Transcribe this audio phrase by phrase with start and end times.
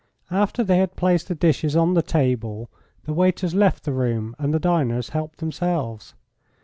[0.31, 2.71] After they had placed the dishes on the table
[3.03, 6.15] the waiters left the room and the diners helped themselves.